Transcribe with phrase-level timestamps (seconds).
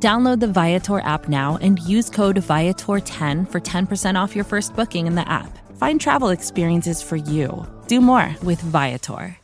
[0.00, 5.08] Download the Viator app now and use code Viator10 for 10% off your first booking
[5.08, 5.58] in the app.
[5.76, 7.66] Find travel experiences for you.
[7.88, 9.36] Do more with Viator.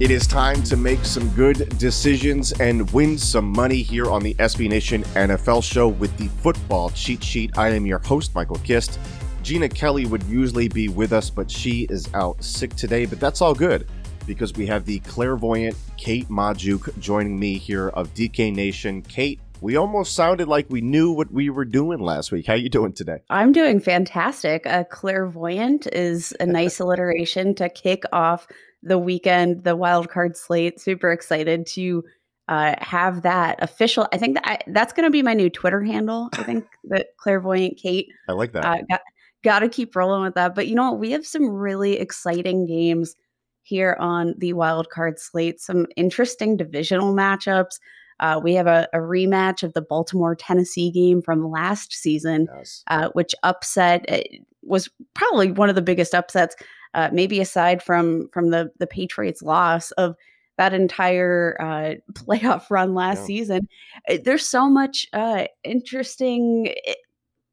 [0.00, 4.34] It is time to make some good decisions and win some money here on the
[4.34, 7.58] SB Nation NFL show with the football cheat sheet.
[7.58, 9.00] I am your host, Michael Kist.
[9.48, 13.06] Gina Kelly would usually be with us, but she is out sick today.
[13.06, 13.88] But that's all good
[14.26, 19.00] because we have the clairvoyant Kate Magdziuk joining me here of DK Nation.
[19.00, 22.46] Kate, we almost sounded like we knew what we were doing last week.
[22.46, 23.20] How are you doing today?
[23.30, 24.66] I'm doing fantastic.
[24.66, 28.48] A clairvoyant is a nice alliteration to kick off
[28.82, 30.78] the weekend, the wild card slate.
[30.78, 32.04] Super excited to
[32.48, 34.08] uh, have that official.
[34.12, 36.28] I think that I, that's going to be my new Twitter handle.
[36.34, 38.08] I think that clairvoyant Kate.
[38.28, 38.66] I like that.
[38.66, 39.00] Uh, got,
[39.44, 40.54] got to keep rolling with that.
[40.54, 41.00] But you know what?
[41.00, 43.14] We have some really exciting games
[43.62, 45.60] here on the wild card slate.
[45.60, 47.78] Some interesting divisional matchups.
[48.20, 52.82] Uh, we have a, a, rematch of the Baltimore Tennessee game from last season, yes.
[52.88, 54.22] uh, which upset uh,
[54.62, 56.56] was probably one of the biggest upsets
[56.94, 60.16] uh, maybe aside from from the the Patriots loss of
[60.56, 63.26] that entire uh, playoff run last yeah.
[63.26, 63.68] season.
[64.08, 66.74] Eh, there's so much uh, interesting.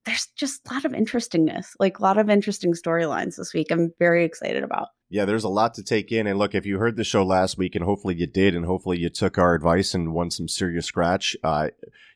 [0.05, 3.67] There's just a lot of interestingness, like a lot of interesting storylines this week.
[3.71, 4.89] I'm very excited about.
[5.09, 6.27] Yeah, there's a lot to take in.
[6.27, 8.99] And look, if you heard the show last week, and hopefully you did, and hopefully
[8.99, 11.69] you took our advice and won some serious scratch, uh,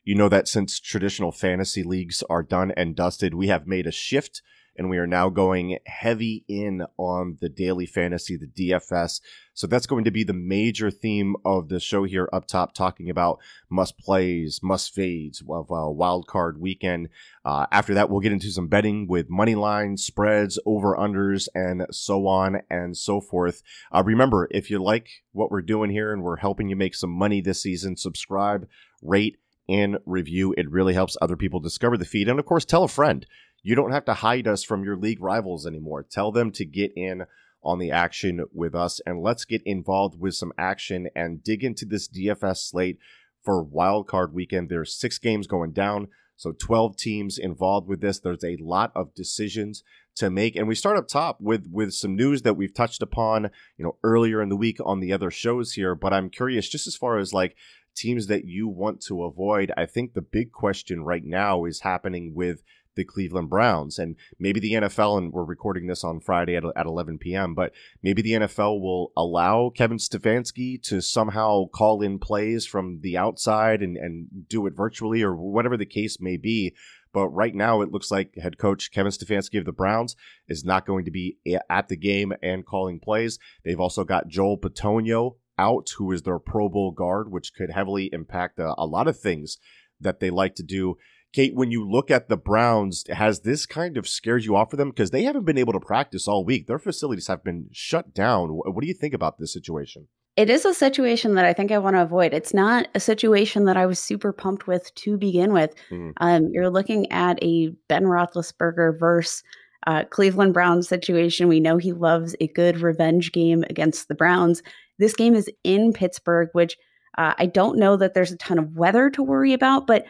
[0.03, 3.91] you know that since traditional fantasy leagues are done and dusted, we have made a
[3.91, 4.41] shift
[4.79, 9.19] and we are now going heavy in on the daily fantasy, the DFS.
[9.53, 13.09] So that's going to be the major theme of the show here up top, talking
[13.09, 13.39] about
[13.69, 17.09] must plays, must fades of a wild card weekend.
[17.43, 21.85] Uh, after that, we'll get into some betting with money lines, spreads, over unders, and
[21.91, 23.61] so on and so forth.
[23.91, 27.11] Uh, remember, if you like what we're doing here and we're helping you make some
[27.11, 28.65] money this season, subscribe,
[29.01, 29.35] rate,
[29.69, 30.53] and review.
[30.57, 32.27] It really helps other people discover the feed.
[32.27, 33.25] And of course, tell a friend
[33.63, 36.03] you don't have to hide us from your league rivals anymore.
[36.03, 37.25] Tell them to get in
[37.63, 41.85] on the action with us and let's get involved with some action and dig into
[41.85, 42.97] this DFS slate
[43.43, 44.69] for wild card weekend.
[44.69, 48.19] There's six games going down, so 12 teams involved with this.
[48.19, 49.83] There's a lot of decisions
[50.15, 53.49] to make and we start up top with with some news that we've touched upon,
[53.77, 56.87] you know, earlier in the week on the other shows here, but I'm curious just
[56.87, 57.55] as far as like
[57.95, 59.71] teams that you want to avoid.
[59.77, 62.63] I think the big question right now is happening with
[62.99, 63.97] the Cleveland Browns.
[63.97, 67.71] And maybe the NFL, and we're recording this on Friday at, at 11 p.m., but
[68.03, 73.81] maybe the NFL will allow Kevin Stefanski to somehow call in plays from the outside
[73.81, 76.75] and, and do it virtually or whatever the case may be.
[77.13, 80.15] But right now, it looks like head coach Kevin Stefanski of the Browns
[80.47, 81.37] is not going to be
[81.69, 83.39] at the game and calling plays.
[83.63, 88.09] They've also got Joel Bitonio out, who is their Pro Bowl guard, which could heavily
[88.11, 89.57] impact a, a lot of things
[90.01, 90.97] that they like to do
[91.31, 94.77] Kate, when you look at the Browns, has this kind of scared you off for
[94.77, 94.89] them?
[94.89, 96.67] Because they haven't been able to practice all week.
[96.67, 98.49] Their facilities have been shut down.
[98.49, 100.07] What do you think about this situation?
[100.35, 102.33] It is a situation that I think I want to avoid.
[102.33, 105.75] It's not a situation that I was super pumped with to begin with.
[105.91, 106.13] Mm.
[106.17, 109.43] Um, you're looking at a Ben Roethlisberger versus
[109.85, 111.47] uh, Cleveland Browns situation.
[111.47, 114.63] We know he loves a good revenge game against the Browns.
[114.97, 116.77] This game is in Pittsburgh, which
[117.17, 120.05] uh, I don't know that there's a ton of weather to worry about, but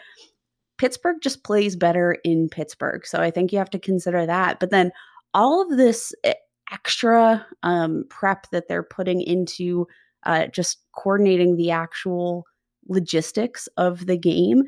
[0.79, 3.05] Pittsburgh just plays better in Pittsburgh.
[3.05, 4.59] So I think you have to consider that.
[4.59, 4.91] But then
[5.33, 6.33] all of this eh,
[6.71, 9.87] extra um, prep that they're putting into
[10.23, 12.45] uh, just coordinating the actual
[12.87, 14.63] logistics of the game,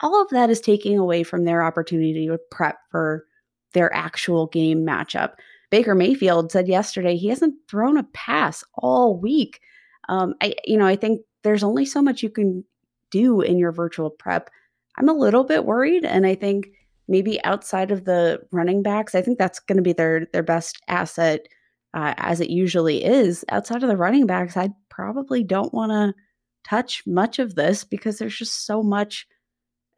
[0.00, 3.26] all of that is taking away from their opportunity to prep for
[3.72, 5.32] their actual game matchup.
[5.70, 9.60] Baker Mayfield said yesterday he hasn't thrown a pass all week.
[10.08, 12.64] Um, I, you know, I think there's only so much you can
[13.10, 14.50] do in your virtual prep
[14.96, 16.04] I'm a little bit worried.
[16.04, 16.68] And I think
[17.08, 20.80] maybe outside of the running backs, I think that's going to be their their best
[20.88, 21.46] asset
[21.94, 23.44] uh, as it usually is.
[23.48, 26.14] Outside of the running backs, I probably don't want to
[26.68, 29.26] touch much of this because there's just so much.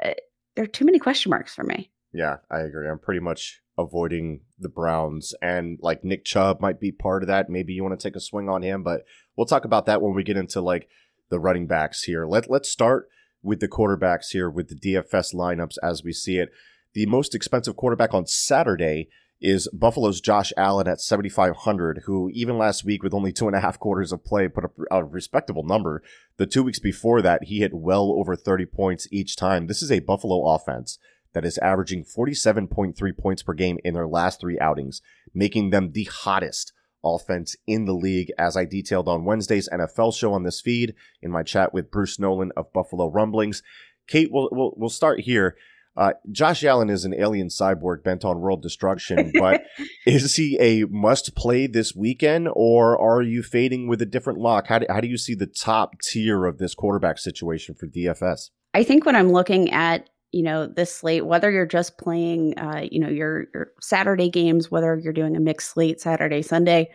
[0.03, 0.15] Uh,
[0.55, 1.91] there are too many question marks for me.
[2.13, 2.89] Yeah, I agree.
[2.89, 7.49] I'm pretty much avoiding the Browns and like Nick Chubb might be part of that.
[7.49, 9.03] Maybe you want to take a swing on him, but
[9.37, 10.89] we'll talk about that when we get into like
[11.31, 12.27] the running backs here.
[12.27, 13.09] Let let's start
[13.43, 16.51] with the quarterbacks here with the DFS lineups as we see it.
[16.95, 19.09] The most expensive quarterback on Saturday
[19.41, 23.61] is Buffalo's Josh Allen at 7,500, who even last week with only two and a
[23.61, 26.03] half quarters of play put up a respectable number.
[26.39, 29.67] The two weeks before that, he hit well over 30 points each time.
[29.67, 30.99] This is a Buffalo offense
[31.35, 35.03] that is averaging 47.3 points per game in their last three outings,
[35.33, 36.73] making them the hottest
[37.15, 41.31] offense in the league, as I detailed on Wednesday's NFL show on this feed in
[41.31, 43.63] my chat with Bruce Nolan of Buffalo Rumblings.
[44.07, 45.57] Kate, we'll, we'll, we'll start here.
[45.97, 49.63] Uh, Josh Allen is an alien cyborg bent on world destruction, but
[50.07, 54.69] is he a must play this weekend, or are you fading with a different lock?
[54.69, 58.51] How do, how do you see the top tier of this quarterback situation for DFS?
[58.75, 62.87] I think when I'm looking at you know this slate, whether you're just playing, uh,
[62.91, 66.89] you know your your Saturday games, whether you're doing a mixed slate Saturday Sunday,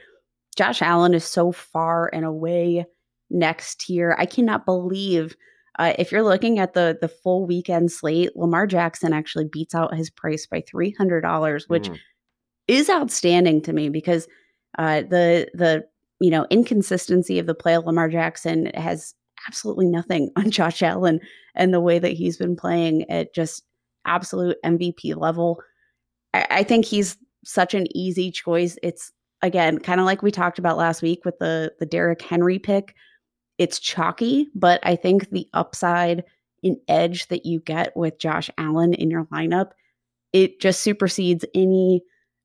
[0.56, 2.86] Josh Allen is so far and away
[3.30, 4.16] next tier.
[4.20, 5.36] I cannot believe
[5.80, 9.96] uh, if you're looking at the the full weekend slate, Lamar Jackson actually beats out
[9.96, 11.98] his price by three hundred dollars, which mm.
[12.68, 14.28] is outstanding to me because
[14.78, 15.84] uh, the the
[16.20, 19.16] you know inconsistency of the play of Lamar Jackson has
[19.48, 21.20] absolutely nothing on Josh Allen
[21.56, 23.64] and the way that he's been playing at just
[24.06, 25.62] absolute MVP level.
[26.34, 28.78] I, I think he's such an easy choice.
[28.84, 29.12] It's
[29.42, 32.96] again kind of like we talked about last week with the the Derrick Henry pick
[33.58, 36.24] it's chalky, but I think the upside
[36.64, 39.72] in edge that you get with Josh Allen in your lineup,
[40.32, 42.04] it just supersedes any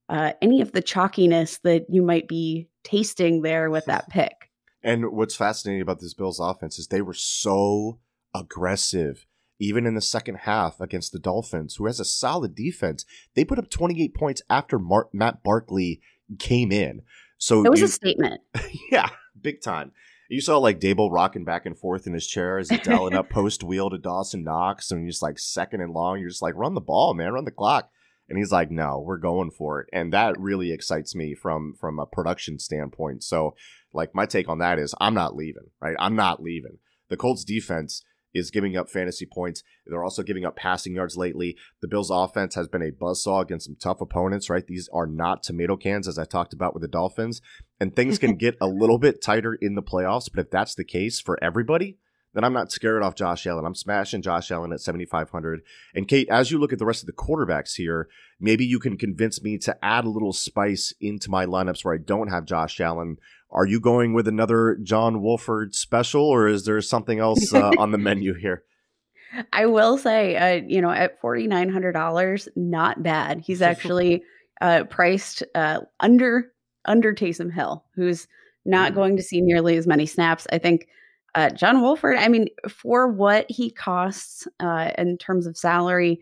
[0.09, 4.38] uh, any of the chalkiness that you might be tasting there with that pick.
[4.83, 7.99] And what's fascinating about this Bills offense is they were so
[8.35, 9.27] aggressive
[9.59, 13.05] even in the second half against the Dolphins, who has a solid defense.
[13.35, 14.79] They put up 28 points after
[15.13, 16.01] Matt Barkley
[16.39, 17.03] came in.
[17.39, 18.41] So it was you, a statement.
[18.91, 19.11] yeah,
[19.41, 19.93] big time.
[20.29, 23.31] You saw like Daboll rocking back and forth in his chair as he's dialing up
[23.31, 26.21] post wheel to Dawson Knox, and he's like second and long.
[26.21, 27.91] You're just like, run the ball, man, run the clock.
[28.29, 31.99] And he's like, no, we're going for it, and that really excites me from from
[31.99, 33.25] a production standpoint.
[33.25, 33.55] So,
[33.93, 35.71] like, my take on that is, I'm not leaving.
[35.81, 36.79] Right, I'm not leaving.
[37.09, 38.03] The Colts defense
[38.35, 39.63] is giving up fantasy points.
[39.87, 41.57] They're also giving up passing yards lately.
[41.81, 44.67] The Bills' offense has been a buzzsaw against some tough opponents, right?
[44.67, 47.41] These are not tomato cans, as I talked about with the Dolphins.
[47.81, 50.31] And things can get a little bit tighter in the playoffs.
[50.33, 51.99] But if that's the case for everybody,
[52.39, 53.67] then I'm not scared off Josh Allen.
[53.67, 55.61] I'm smashing Josh Allen at 7,500.
[55.95, 58.09] And Kate, as you look at the rest of the quarterbacks here,
[58.41, 61.99] maybe you can convince me to add a little spice into my lineups where I
[61.99, 63.19] don't have Josh Allen
[63.51, 67.93] are you going with another John Wolford special, or is there something else uh, on
[67.93, 68.63] the menu here?
[69.53, 73.41] I will say, uh, you know, at forty nine hundred dollars, not bad.
[73.41, 74.23] He's actually
[74.61, 76.53] uh, priced uh, under
[76.85, 78.27] under Taysom Hill, who's
[78.65, 78.97] not mm.
[78.97, 80.47] going to see nearly as many snaps.
[80.53, 80.87] I think
[81.35, 82.17] uh, John Wolford.
[82.17, 86.21] I mean, for what he costs uh, in terms of salary,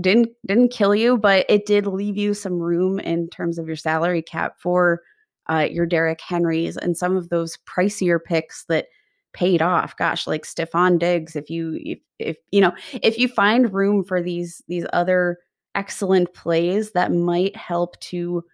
[0.00, 3.76] didn't didn't kill you, but it did leave you some room in terms of your
[3.76, 5.02] salary cap for
[5.50, 8.86] uh, your Derrick Henrys and some of those pricier picks that
[9.32, 9.96] paid off.
[9.96, 11.36] Gosh, like Stefon Diggs.
[11.36, 12.72] If you if, if you know
[13.02, 15.38] if you find room for these these other
[15.74, 18.44] excellent plays that might help to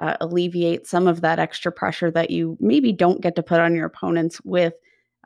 [0.00, 3.74] uh, alleviate some of that extra pressure that you maybe don't get to put on
[3.74, 4.74] your opponents with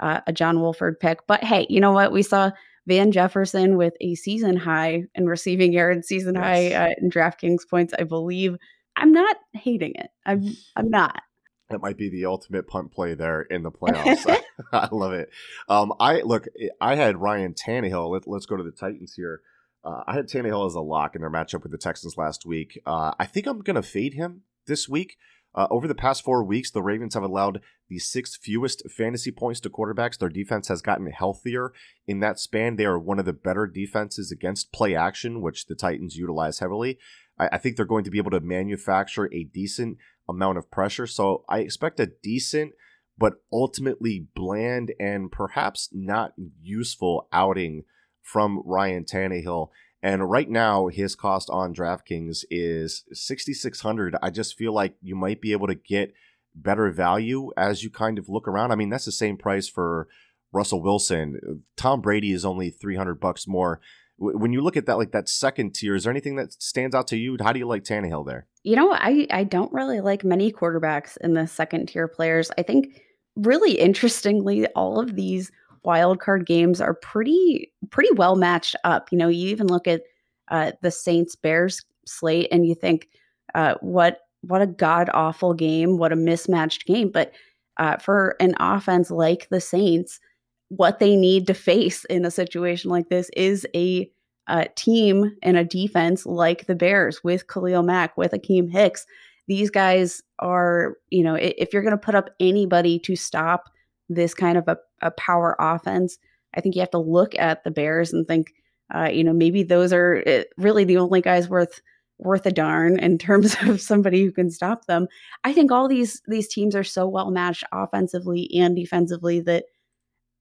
[0.01, 1.27] uh, a John Wolford pick.
[1.27, 2.13] But hey, you know what?
[2.13, 2.51] We saw
[2.87, 6.45] Van Jefferson with a season high in receiving yards, season yes.
[6.45, 8.57] high uh, in DraftKings points, I believe.
[8.97, 10.11] I'm not hating it.
[10.27, 11.23] I'm I'm not.
[11.71, 14.25] That might be the ultimate punt play there in the playoffs.
[14.73, 15.31] I love it.
[15.69, 16.47] Um, I look.
[16.81, 18.11] I had Ryan Tannehill.
[18.11, 19.43] Let, us go to the Titans here.
[19.85, 22.81] Uh, I had Tannehill as a lock in their matchup with the Texans last week.
[22.85, 25.17] Uh, I think I'm going to fade him this week.
[25.55, 29.61] Uh, over the past four weeks, the Ravens have allowed the sixth fewest fantasy points
[29.61, 30.19] to quarterbacks.
[30.19, 31.73] Their defense has gotten healthier
[32.07, 32.77] in that span.
[32.77, 36.99] They are one of the better defenses against play action, which the Titans utilize heavily.
[37.39, 41.07] I, I think they're going to be able to manufacture a decent amount of pressure.
[41.07, 42.73] So I expect a decent
[43.19, 47.83] but ultimately bland and perhaps not useful outing
[48.23, 49.71] from Ryan Tannehill.
[50.03, 55.41] And right now, his cost on DraftKings is 6600 I just feel like you might
[55.41, 56.13] be able to get
[56.55, 58.73] better value as you kind of look around.
[58.73, 60.09] I mean, that's the same price for
[60.53, 61.63] Russell Wilson.
[61.77, 63.81] Tom Brady is only 300 bucks more.
[64.17, 67.07] When you look at that like that second tier is there anything that stands out
[67.09, 67.37] to you?
[67.41, 68.47] How do you like Tannehill there?
[68.65, 72.51] You know i i don't really like many quarterbacks in the second tier players.
[72.59, 73.01] I think
[73.37, 75.53] really interestingly all of these
[75.85, 80.03] wild card games are pretty pretty well matched up you know you even look at
[80.51, 83.09] uh, the saints bears slate and you think
[83.55, 87.33] uh, what what a god awful game what a mismatched game but
[87.79, 90.21] uh, for an offense like the saints
[90.69, 94.11] what they need to face in a situation like this is a
[94.49, 99.07] uh, team and a defense like the Bears with Khalil Mack, with Akiem Hicks.
[99.47, 103.71] These guys are, you know, if you're going to put up anybody to stop
[104.09, 106.19] this kind of a, a, power offense,
[106.55, 108.55] I think you have to look at the Bears and think,
[108.95, 111.81] uh, you know, maybe those are eh, really the only guys worth
[112.19, 115.07] worth a darn in terms of somebody who can stop them.
[115.45, 119.65] I think all these these teams are so well matched offensively and defensively that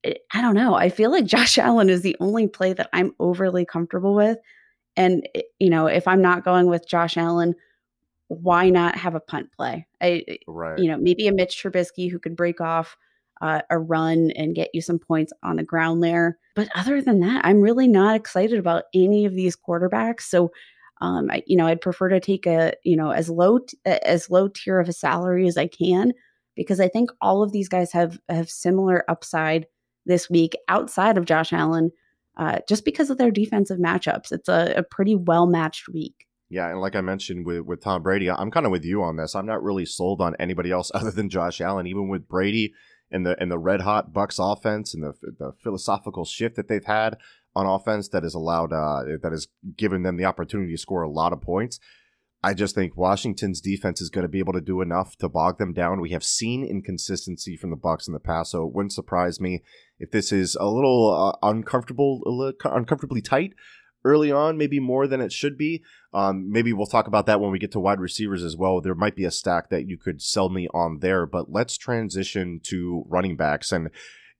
[0.04, 0.74] I don't know.
[0.74, 4.38] I feel like Josh Allen is the only play that I'm overly comfortable with.
[4.96, 7.54] And, eh, you know, if I'm not going with Josh Allen,
[8.28, 9.86] why not have a punt play?
[10.00, 10.78] I, eh, right.
[10.78, 12.96] you know, maybe a Mitch Trubisky who could break off
[13.40, 16.38] uh, a run and get you some points on the ground there.
[16.54, 20.22] But other than that, I'm really not excited about any of these quarterbacks.
[20.22, 20.50] So,
[21.00, 24.30] um, I, you know, I'd prefer to take a, you know, as low t- as
[24.30, 26.12] low tier of a salary as I can
[26.56, 29.66] because I think all of these guys have have similar upside
[30.04, 31.92] this week outside of Josh Allen,
[32.36, 34.32] uh, just because of their defensive matchups.
[34.32, 36.26] It's a, a pretty well matched week.
[36.50, 39.16] Yeah, and like I mentioned with, with Tom Brady, I'm kind of with you on
[39.16, 39.36] this.
[39.36, 41.86] I'm not really sold on anybody else other than Josh Allen.
[41.86, 42.74] Even with Brady
[43.10, 46.84] and the and the red hot Bucs offense and the the philosophical shift that they've
[46.84, 47.16] had
[47.54, 51.10] on offense that has allowed uh, that has given them the opportunity to score a
[51.10, 51.80] lot of points.
[52.42, 55.58] I just think Washington's defense is going to be able to do enough to bog
[55.58, 56.00] them down.
[56.00, 59.62] We have seen inconsistency from the Bucs in the past, so it wouldn't surprise me
[59.98, 63.54] if this is a little uh, uncomfortable, a little uncomfortably tight
[64.08, 65.82] early on, maybe more than it should be.
[66.12, 68.80] Um, maybe we'll talk about that when we get to wide receivers as well.
[68.80, 72.60] There might be a stack that you could sell me on there, but let's transition
[72.64, 73.90] to running backs and.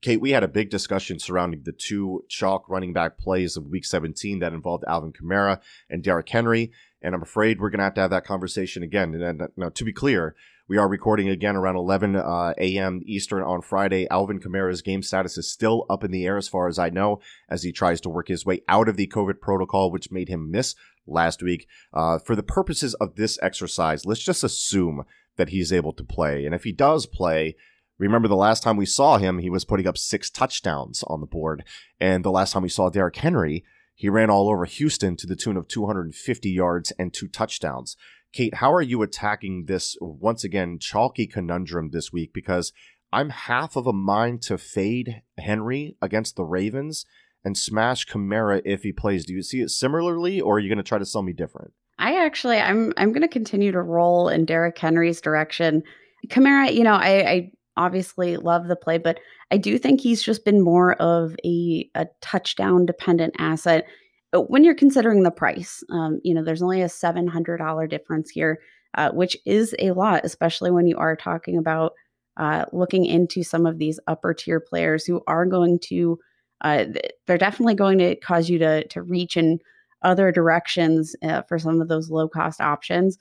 [0.01, 3.85] Kate, we had a big discussion surrounding the two chalk running back plays of Week
[3.85, 5.61] 17 that involved Alvin Kamara
[5.91, 6.71] and Derrick Henry.
[7.03, 9.13] And I'm afraid we're going to have to have that conversation again.
[9.13, 10.37] And now, to be clear,
[10.69, 13.01] we are recording again around 11 uh, a.m.
[13.07, 14.07] Eastern on Friday.
[14.11, 17.21] Alvin Kamara's game status is still up in the air, as far as I know,
[17.49, 20.51] as he tries to work his way out of the COVID protocol, which made him
[20.51, 20.75] miss
[21.07, 21.67] last week.
[21.95, 25.05] Uh, for the purposes of this exercise, let's just assume
[25.37, 26.45] that he's able to play.
[26.45, 27.57] And if he does play,
[27.99, 31.27] Remember the last time we saw him, he was putting up six touchdowns on the
[31.27, 31.65] board.
[31.99, 33.65] And the last time we saw Derrick Henry,
[33.97, 37.97] he ran all over Houston to the tune of 250 yards and two touchdowns.
[38.33, 42.33] Kate, how are you attacking this once again chalky conundrum this week?
[42.33, 42.73] Because
[43.13, 47.07] I'm half of a mind to fade Henry against the Ravens
[47.45, 49.25] and smash Kamara if he plays.
[49.25, 51.73] Do you see it similarly, or are you going to try to sell me different?
[51.99, 55.83] I actually, I'm, I'm going to continue to roll in Derrick Henry's direction.
[56.29, 59.19] Kamara, you know, I, I obviously love the play, but
[59.51, 63.87] I do think he's just been more of a, a touchdown dependent asset
[64.33, 65.83] when you're considering the price.
[65.91, 68.59] Um, you know, there's only a $700 difference here,
[68.95, 71.93] uh, which is a lot, especially when you are talking about
[72.37, 76.19] uh, looking into some of these upper tier players who are going to,
[76.61, 76.85] uh,
[77.27, 79.59] they're definitely going to cause you to, to reach in
[80.03, 83.19] other directions uh, for some of those low cost options.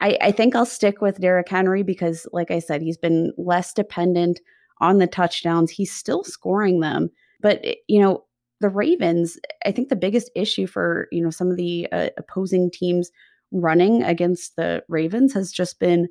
[0.00, 3.72] I, I think I'll stick with Derrick Henry because, like I said, he's been less
[3.72, 4.40] dependent
[4.80, 5.70] on the touchdowns.
[5.70, 7.10] He's still scoring them.
[7.40, 8.23] But, eh, you know,
[8.60, 12.70] the Ravens, I think the biggest issue for, you know, some of the uh, opposing
[12.70, 13.10] teams
[13.52, 16.08] running against the Ravens has just been,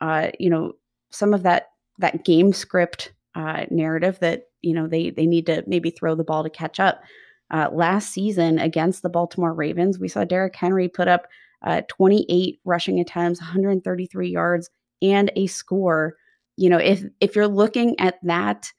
[0.00, 0.72] uh, you know,
[1.10, 1.68] some of that
[1.98, 6.24] that game script uh, narrative that you know they they need to maybe throw the
[6.24, 7.02] ball to catch up.
[7.50, 11.26] Uh, last season against the Baltimore Ravens, we saw Derrick Henry put up
[11.62, 16.14] uh, 28 rushing attempts, 133 yards, and a score.
[16.56, 18.70] You know, if if you're looking at that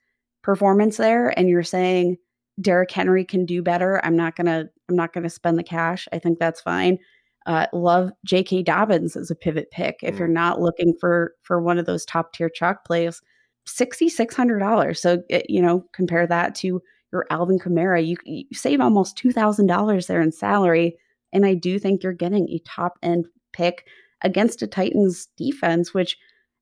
[0.44, 2.18] performance there and you're saying
[2.62, 6.08] Derrick Henry can do better, I'm not gonna I'm not gonna spend the cash.
[6.12, 6.98] I think that's fine.
[7.46, 8.64] Uh, love J.K.
[8.64, 10.00] Dobbins as a pivot pick.
[10.04, 10.20] If mm.
[10.20, 13.22] you're not looking for for one of those top tier chalk plays,
[13.66, 15.02] sixty six hundred dollars.
[15.02, 18.06] So eh, you know, compare that to your Alvin Kamara.
[18.06, 20.98] You, you save almost two thousand dollars there in salary
[21.34, 23.86] and I do think you're getting a top end pick
[24.22, 26.18] against a Titans defense, which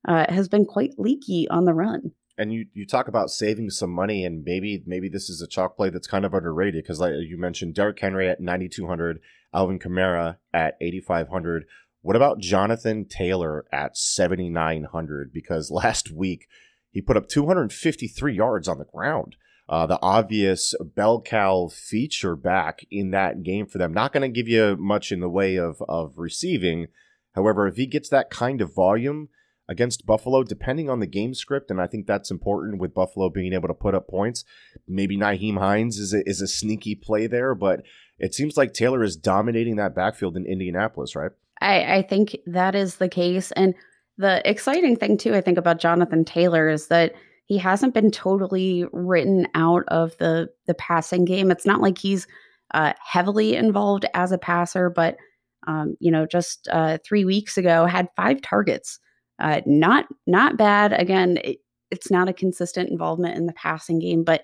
[0.07, 2.11] uh, has been quite leaky on the run.
[2.37, 5.75] And you, you talk about saving some money, and maybe maybe this is a chalk
[5.75, 9.19] play that's kind of underrated because, like you mentioned, Derrick Henry at 9,200,
[9.53, 11.65] Alvin Kamara at 8,500.
[12.01, 15.33] What about Jonathan Taylor at 7,900?
[15.33, 16.47] Because last week
[16.91, 19.35] he put up 253 yards on the ground
[19.69, 23.93] uh, the obvious bell cow feature back in that game for them.
[23.93, 26.87] Not going to give you much in the way of, of receiving.
[27.33, 29.29] However, if he gets that kind of volume
[29.69, 33.53] against Buffalo, depending on the game script, and I think that's important with Buffalo being
[33.53, 34.45] able to put up points,
[34.87, 37.83] maybe Nyheim Hines is a, is a sneaky play there, but
[38.19, 41.31] it seems like Taylor is dominating that backfield in Indianapolis, right?
[41.61, 43.51] I, I think that is the case.
[43.53, 43.75] And
[44.17, 47.13] the exciting thing, too, I think about Jonathan Taylor is that
[47.45, 51.49] he hasn't been totally written out of the the passing game.
[51.49, 52.27] It's not like he's
[52.73, 55.17] uh, heavily involved as a passer, but
[55.65, 58.99] um, you know, just uh, three weeks ago had five targets.
[59.39, 60.93] Uh, not not bad.
[60.93, 61.57] Again, it,
[61.91, 64.43] it's not a consistent involvement in the passing game, but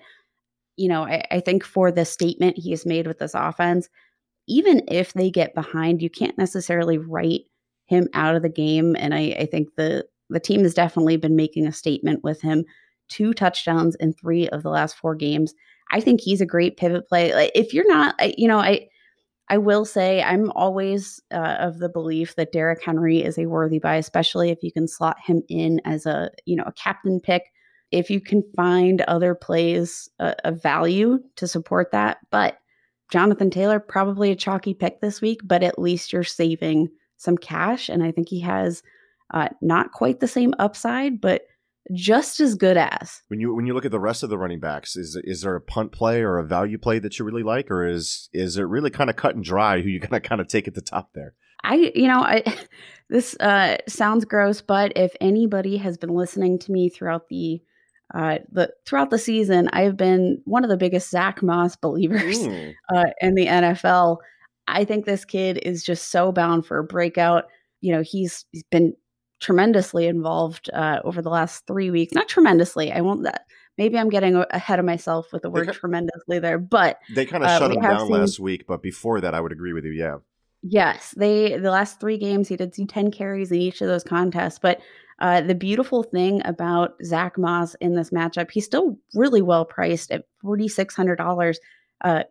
[0.76, 3.88] you know, I, I think for the statement he has made with this offense,
[4.48, 7.42] even if they get behind, you can't necessarily write
[7.86, 8.96] him out of the game.
[8.98, 12.64] And I, I think the the team has definitely been making a statement with him.
[13.08, 15.54] Two touchdowns in three of the last four games.
[15.90, 17.34] I think he's a great pivot play.
[17.34, 18.88] Like if you're not, you know, I
[19.48, 23.78] I will say I'm always uh, of the belief that Derrick Henry is a worthy
[23.78, 27.52] buy, especially if you can slot him in as a you know a captain pick.
[27.90, 32.58] If you can find other plays uh, of value to support that, but
[33.12, 37.88] Jonathan Taylor probably a chalky pick this week, but at least you're saving some cash,
[37.88, 38.82] and I think he has
[39.32, 41.42] uh, not quite the same upside, but
[41.92, 43.22] just as good as.
[43.28, 45.56] When you when you look at the rest of the running backs, is is there
[45.56, 48.62] a punt play or a value play that you really like, or is is it
[48.62, 51.10] really kind of cut and dry who you're gonna kind of take at the top
[51.14, 51.34] there?
[51.62, 52.42] I you know I
[53.10, 57.62] this uh, sounds gross, but if anybody has been listening to me throughout the
[58.14, 62.38] uh, the throughout the season, I have been one of the biggest Zach Moss believers
[62.38, 62.74] mm.
[62.94, 64.18] uh, in the NFL.
[64.66, 67.44] I think this kid is just so bound for a breakout.
[67.80, 68.94] You know, he's he's been
[69.44, 72.14] tremendously involved uh, over the last three weeks.
[72.14, 72.90] Not tremendously.
[72.90, 73.46] I won't that.
[73.76, 77.50] Maybe I'm getting ahead of myself with the word tremendously there, but they kind of
[77.50, 78.66] uh, shut him down seen, last week.
[78.66, 79.92] But before that, I would agree with you.
[79.92, 80.18] Yeah.
[80.62, 84.04] Yes, they the last three games he did see ten carries in each of those
[84.04, 84.58] contests.
[84.58, 84.80] But
[85.18, 90.10] uh, the beautiful thing about Zach Moss in this matchup, he's still really well priced
[90.10, 91.58] at forty six hundred dollars.
[92.00, 92.22] Uh,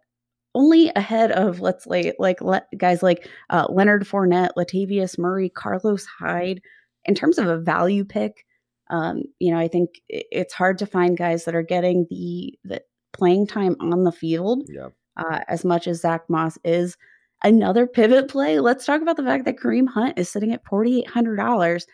[0.55, 2.39] only ahead of let's like like
[2.77, 6.62] guys like uh, Leonard Fournette, Latavius Murray, Carlos Hyde,
[7.05, 8.45] in terms of a value pick,
[8.89, 12.81] um, you know, I think it's hard to find guys that are getting the the
[13.12, 14.89] playing time on the field yeah.
[15.17, 16.98] uh, as much as Zach Moss is.
[17.46, 18.59] Another pivot play.
[18.59, 21.85] Let's talk about the fact that Kareem Hunt is sitting at forty eight hundred dollars.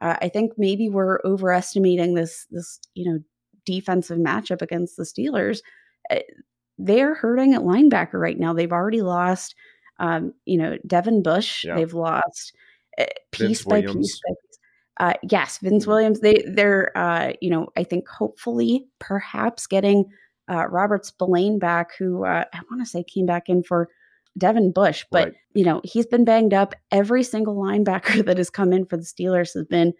[0.00, 3.18] Uh, I think maybe we're overestimating this this you know
[3.64, 5.60] defensive matchup against the Steelers.
[6.10, 6.20] Uh,
[6.78, 8.52] they're hurting at linebacker right now.
[8.52, 9.54] They've already lost,
[9.98, 11.64] um, you know, Devin Bush.
[11.64, 11.76] Yeah.
[11.76, 12.54] They've lost
[12.98, 14.34] uh, piece by piece by
[14.98, 15.90] uh, yes, Vince mm-hmm.
[15.90, 16.20] Williams.
[16.20, 20.04] They they're uh, you know I think hopefully perhaps getting
[20.50, 23.88] uh, Robert Spillane back, who uh, I want to say came back in for
[24.36, 25.34] Devin Bush, but right.
[25.54, 26.74] you know he's been banged up.
[26.90, 29.92] Every single linebacker that has come in for the Steelers has been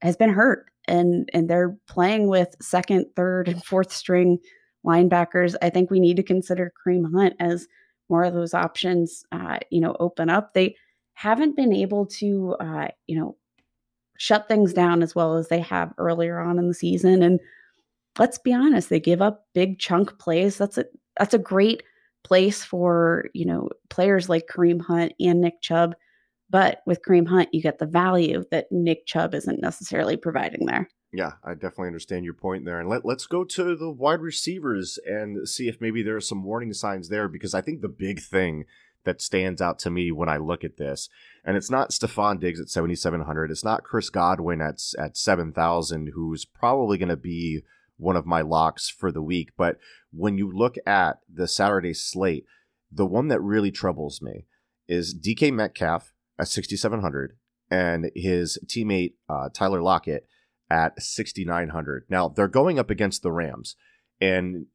[0.00, 4.38] has been hurt, and and they're playing with second, third, and fourth string
[4.86, 5.54] linebackers.
[5.60, 7.66] I think we need to consider Kareem Hunt as
[8.08, 9.24] more of those options.
[9.32, 10.54] Uh, you know, open up.
[10.54, 10.76] They
[11.14, 13.36] haven't been able to, uh, you know,
[14.18, 17.22] shut things down as well as they have earlier on in the season.
[17.22, 17.40] And
[18.18, 20.58] let's be honest, they give up big chunk plays.
[20.58, 20.86] That's a
[21.18, 21.82] that's a great
[22.24, 25.94] place for, you know, players like Kareem Hunt and Nick Chubb.
[26.50, 30.88] But with Kareem Hunt, you get the value that Nick Chubb isn't necessarily providing there.
[31.12, 32.78] Yeah, I definitely understand your point there.
[32.78, 36.44] And let, let's go to the wide receivers and see if maybe there are some
[36.44, 38.64] warning signs there because I think the big thing
[39.06, 41.08] that stands out to me when I look at this.
[41.44, 43.50] And it's not Stefon Diggs at 7,700.
[43.50, 47.62] It's not Chris Godwin at, at 7,000, who's probably going to be
[47.96, 49.52] one of my locks for the week.
[49.56, 49.78] But
[50.12, 52.44] when you look at the Saturday slate,
[52.92, 54.46] the one that really troubles me
[54.86, 57.36] is DK Metcalf at 6,700
[57.70, 60.26] and his teammate uh, Tyler Lockett
[60.70, 62.04] at 6,900.
[62.08, 63.76] Now, they're going up against the Rams.
[64.20, 64.66] And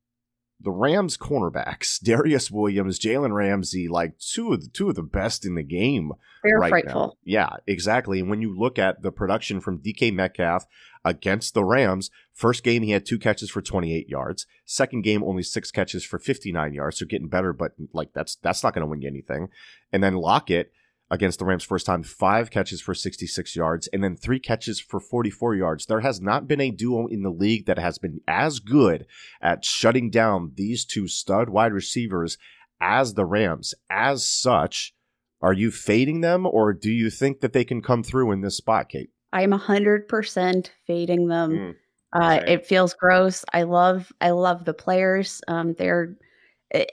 [0.64, 5.46] the Rams cornerbacks, Darious Williams, Jalen Ramsey, like two of the two of the best
[5.46, 6.12] in the game.
[6.44, 7.08] They're right frightful.
[7.08, 7.14] Now.
[7.24, 8.20] Yeah, exactly.
[8.20, 10.66] And when you look at the production from DK Metcalf
[11.06, 14.48] against the Rams, first game he had two catches for 28 yards.
[14.66, 16.98] Second game only six catches for 59 yards.
[16.98, 19.50] So getting better, but like that's that's not going to win you anything.
[19.92, 20.72] And then Lockett
[21.12, 25.02] against the Rams first time, five catches for 66 yards, and then three catches for
[25.02, 25.86] 44 yards.
[25.86, 29.06] There has not been a duo in the league that has been as good
[29.42, 32.38] at shutting down these two stud wide receivers
[32.80, 33.74] as the Rams.
[33.90, 34.94] As such,
[35.42, 38.56] are you fading them, or do you think that they can come through in this
[38.56, 39.10] spot, Kate?
[39.34, 41.52] I'm 100% fading them.
[41.52, 41.76] Mm,
[42.14, 43.44] uh, it feels gross.
[43.54, 45.42] I love, I love the players.
[45.50, 46.16] Um, they're,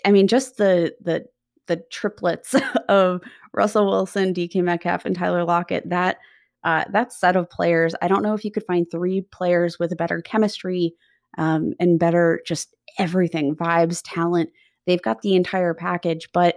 [0.04, 1.26] I mean, just the the
[1.68, 2.54] the triplets
[2.88, 3.20] of
[3.52, 5.88] Russell Wilson, DK Metcalf, and Tyler Lockett.
[5.88, 6.18] That
[6.64, 7.94] uh, that set of players.
[8.02, 10.94] I don't know if you could find three players with a better chemistry
[11.36, 14.50] um, and better just everything, vibes, talent.
[14.86, 16.56] They've got the entire package, but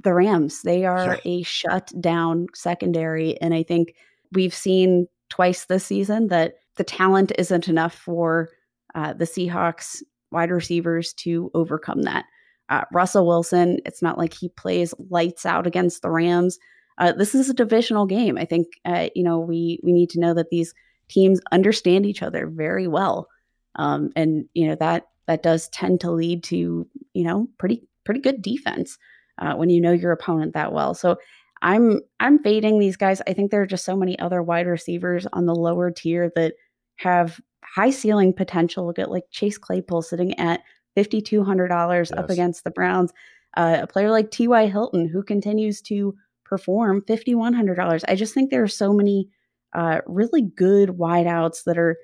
[0.00, 1.30] the Rams, they are yeah.
[1.32, 3.40] a shut down secondary.
[3.40, 3.94] And I think
[4.32, 8.50] we've seen twice this season that the talent isn't enough for
[8.94, 12.24] uh, the Seahawks wide receivers to overcome that.
[12.68, 16.58] Uh, Russell Wilson, it's not like he plays lights out against the Rams.
[16.98, 18.38] Uh, this is a divisional game.
[18.38, 20.74] I think uh, you know we we need to know that these
[21.08, 23.28] teams understand each other very well,
[23.76, 28.20] um, and you know that that does tend to lead to you know pretty pretty
[28.20, 28.98] good defense
[29.38, 30.94] uh, when you know your opponent that well.
[30.94, 31.16] So
[31.62, 33.22] I'm I'm fading these guys.
[33.26, 36.54] I think there are just so many other wide receivers on the lower tier that
[36.96, 38.86] have high ceiling potential.
[38.86, 40.60] Look at like Chase Claypool sitting at
[40.94, 42.18] fifty two hundred dollars yes.
[42.18, 43.12] up against the Browns.
[43.56, 44.66] Uh, a player like T.Y.
[44.66, 48.04] Hilton who continues to perform fifty one hundred dollars.
[48.08, 49.28] I just think there are so many
[49.74, 51.96] uh, really good wideouts that are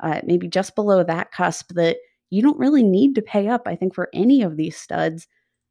[0.00, 1.96] uh, maybe just below that cusp that
[2.30, 3.62] you don't really need to pay up.
[3.66, 5.28] I think for any of these studs,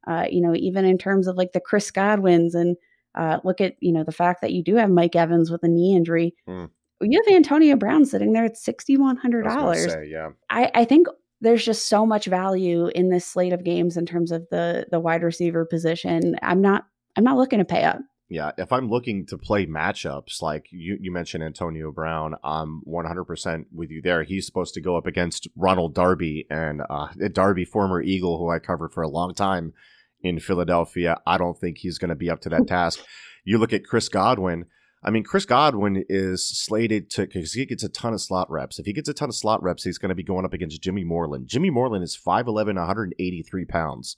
[0.07, 2.77] uh, you know, even in terms of like the Chris Godwins and
[3.15, 5.67] uh, look at you know the fact that you do have Mike Evans with a
[5.67, 6.35] knee injury.
[6.47, 6.69] Mm.
[7.01, 9.93] You have Antonio Brown sitting there at sixty one hundred dollars.
[10.07, 11.07] Yeah, I, I think
[11.41, 14.99] there's just so much value in this slate of games in terms of the the
[14.99, 16.35] wide receiver position.
[16.41, 16.85] I'm not
[17.17, 17.99] I'm not looking to pay up.
[18.29, 23.65] Yeah, if I'm looking to play matchups like you, you mentioned Antonio Brown, I'm 100%
[23.73, 24.23] with you there.
[24.23, 28.59] He's supposed to go up against Ronald Darby and uh, Darby, former Eagle, who I
[28.59, 29.73] covered for a long time
[30.21, 31.19] in Philadelphia.
[31.27, 33.01] I don't think he's going to be up to that task.
[33.43, 34.63] You look at Chris Godwin.
[35.03, 38.77] I mean, Chris Godwin is slated to because he gets a ton of slot reps.
[38.77, 40.81] If he gets a ton of slot reps, he's going to be going up against
[40.81, 41.47] Jimmy Moreland.
[41.47, 44.15] Jimmy Moreland is 5'11, 183 pounds.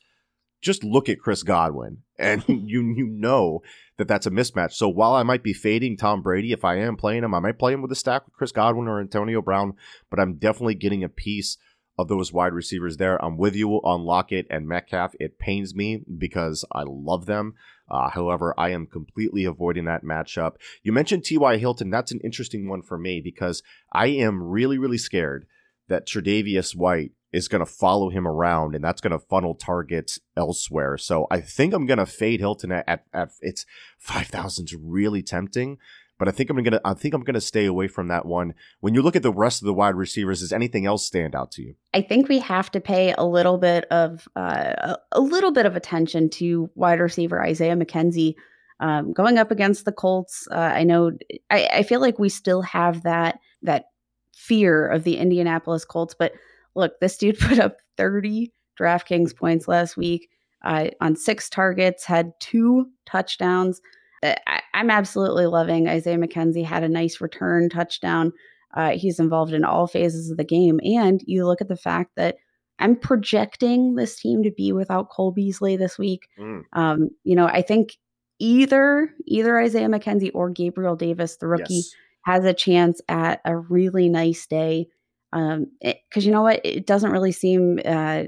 [0.61, 3.61] Just look at Chris Godwin, and you you know
[3.97, 4.73] that that's a mismatch.
[4.73, 7.59] So while I might be fading Tom Brady, if I am playing him, I might
[7.59, 9.73] play him with a stack with Chris Godwin or Antonio Brown,
[10.09, 11.57] but I'm definitely getting a piece
[11.97, 13.23] of those wide receivers there.
[13.23, 15.13] I'm with you on Lockett and Metcalf.
[15.19, 17.53] It pains me because I love them.
[17.89, 20.53] Uh, however, I am completely avoiding that matchup.
[20.81, 21.57] You mentioned T.Y.
[21.57, 21.89] Hilton.
[21.89, 25.45] That's an interesting one for me because I am really, really scared
[25.89, 30.19] that Tre'Davious White is going to follow him around and that's going to funnel targets
[30.37, 30.97] elsewhere.
[30.97, 33.65] So I think I'm going to fade Hilton at, at, at it's
[33.97, 35.77] 5,000 is really tempting
[36.23, 38.53] but I think I'm gonna I think I'm gonna stay away from that one.
[38.79, 41.51] When you look at the rest of the wide receivers, does anything else stand out
[41.51, 41.75] to you?
[41.93, 45.75] I think we have to pay a little bit of uh, a little bit of
[45.75, 48.35] attention to wide receiver Isaiah McKenzie.
[48.79, 51.11] Um, going up against the Colts, uh, I know
[51.49, 53.87] I, I feel like we still have that that
[54.33, 56.31] fear of the Indianapolis Colts, but
[56.73, 60.29] look, this dude put up 30 DraftKings points last week
[60.63, 63.81] uh, on six targets, had two touchdowns.
[64.23, 68.31] Uh, I, am absolutely loving Isaiah McKenzie had a nice return touchdown.
[68.73, 70.79] Uh, he's involved in all phases of the game.
[70.83, 72.37] And you look at the fact that
[72.79, 76.27] I'm projecting this team to be without Cole Beasley this week.
[76.39, 76.63] Mm.
[76.73, 77.97] Um, you know, I think
[78.39, 81.93] either either Isaiah McKenzie or Gabriel Davis, the rookie, yes.
[82.23, 84.87] has a chance at a really nice day.
[85.33, 88.23] Um, because you know what, it doesn't really seem uh,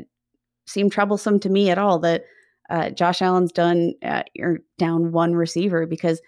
[0.67, 2.23] seem troublesome to me at all that
[2.69, 6.21] uh, Josh Allen's done uh, you're down one receiver because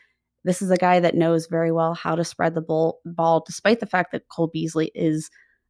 [0.43, 3.79] this is a guy that knows very well how to spread the ball, ball despite
[3.79, 5.29] the fact that Cole Beasley is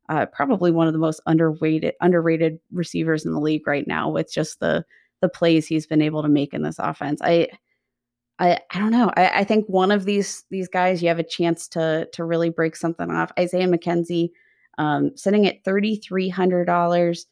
[0.10, 4.32] uh, probably one of the most underrated underrated receivers in the league right now with
[4.32, 4.86] just the
[5.22, 7.22] the plays he's been able to make in this offense.
[7.24, 7.50] I
[8.40, 9.12] I, I don't know.
[9.18, 12.50] I, I think one of these these guys you have a chance to to really
[12.50, 13.32] break something off.
[13.40, 14.30] Isaiah McKenzie,
[14.78, 17.26] um, sitting at thirty three hundred dollars.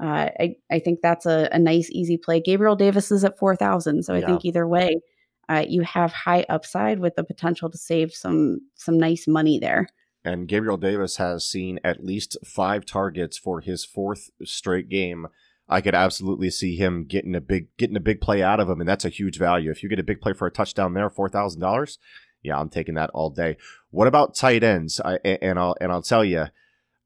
[0.00, 2.40] Uh, I, I think that's a, a, nice, easy play.
[2.40, 4.04] Gabriel Davis is at 4,000.
[4.04, 4.26] So I yeah.
[4.26, 5.00] think either way,
[5.48, 9.88] uh, you have high upside with the potential to save some some nice money there.
[10.24, 15.28] And Gabriel Davis has seen at least five targets for his fourth straight game.
[15.68, 18.80] I could absolutely see him getting a big getting a big play out of him,
[18.80, 19.70] and that's a huge value.
[19.70, 21.98] If you get a big play for a touchdown there, four thousand dollars,
[22.42, 23.56] yeah, I'm taking that all day.
[23.90, 25.00] What about tight ends?
[25.02, 26.46] I, and I'll and I'll tell you,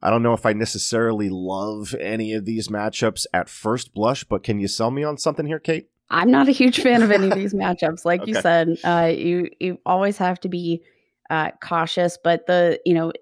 [0.03, 4.43] I don't know if I necessarily love any of these matchups at first blush, but
[4.43, 5.89] can you sell me on something here, Kate?
[6.11, 8.05] I'm not a huge fan of any of these matchups.
[8.05, 8.33] Like okay.
[8.33, 10.83] you said, uh, you you always have to be
[11.31, 12.19] uh, cautious.
[12.23, 13.13] But the you know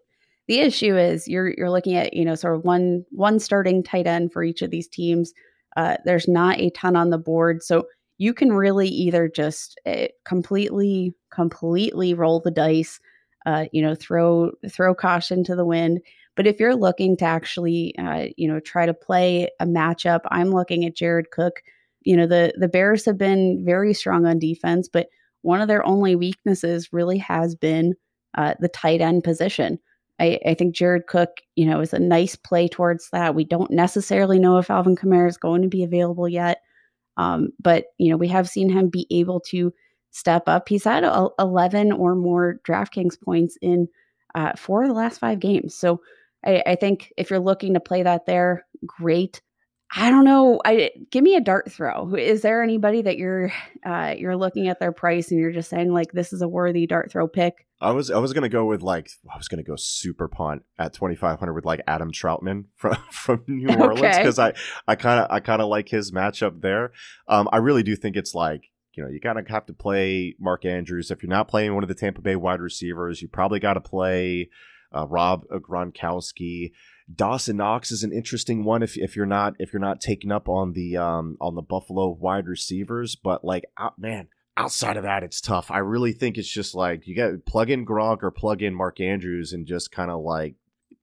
[0.49, 4.07] the issue is you're you're looking at you know sort of one one starting tight
[4.07, 5.35] end for each of these teams.
[5.77, 7.87] Uh, there's not a ton on the board, so
[8.19, 13.01] you can really either just uh, completely completely roll the dice,
[13.47, 16.01] uh, you know, throw throw caution to the wind
[16.41, 20.53] but if you're looking to actually, uh, you know, try to play a matchup, I'm
[20.53, 21.63] looking at Jared Cook.
[22.01, 25.11] You know, the the Bears have been very strong on defense, but
[25.43, 27.95] one of their only weaknesses really has been
[28.39, 29.79] uh, the tight end position.
[30.19, 33.35] I, I, think Jared Cook, you know, is a nice play towards that.
[33.35, 36.63] We don't necessarily know if Alvin Kamara is going to be available yet,
[37.19, 39.75] um, but you know, we have seen him be able to
[40.11, 40.71] step up.
[40.71, 43.89] He's had a, 11 or more DraftKings points in
[44.35, 45.75] uh, four of the last five games.
[45.75, 46.01] So
[46.45, 49.43] I, I think if you're looking to play that there, great.
[49.95, 50.61] I don't know.
[50.65, 52.15] I give me a dart throw.
[52.15, 53.53] Is there anybody that you're
[53.85, 56.87] uh, you're looking at their price and you're just saying like this is a worthy
[56.87, 57.67] dart throw pick?
[57.81, 60.93] I was I was gonna go with like I was gonna go super punt at
[60.93, 64.39] twenty five hundred with like Adam Trautman from from New Orleans because.
[64.39, 64.53] I
[64.87, 66.93] I kind of I kind of like his matchup there.
[67.27, 70.65] Um, I really do think it's like you know you gotta have to play Mark
[70.65, 73.23] Andrews if you're not playing one of the Tampa Bay wide receivers.
[73.23, 74.51] You probably got to play
[74.95, 76.73] uh, Rob Gronkowski.
[77.13, 80.49] Dawson Knox is an interesting one if, if you're not if you're not taking up
[80.49, 85.23] on the um on the Buffalo wide receivers, but like uh, man, outside of that,
[85.23, 85.71] it's tough.
[85.71, 89.01] I really think it's just like you got plug in Gronk or plug in Mark
[89.01, 90.55] Andrews and just kind of like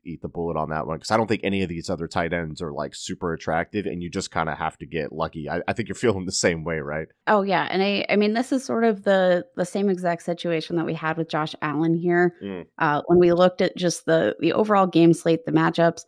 [0.08, 2.34] eat the bullet on that one because I don't think any of these other tight
[2.34, 5.50] ends are like super attractive, and you just kind of have to get lucky.
[5.50, 7.08] I, I, think you're feeling the same way, right?
[7.28, 10.76] Oh yeah, and I I mean this is sort of the the same exact situation
[10.78, 12.66] that we had with Josh Allen here mm.
[12.80, 16.04] uh, when we looked at just the the overall game slate, the matchups.